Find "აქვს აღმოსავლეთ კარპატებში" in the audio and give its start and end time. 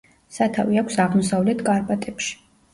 0.83-2.37